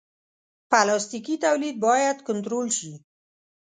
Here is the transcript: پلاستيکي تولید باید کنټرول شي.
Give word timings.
پلاستيکي 0.71 1.35
تولید 1.45 1.75
باید 1.87 2.17
کنټرول 2.27 2.67
شي. 2.77 2.93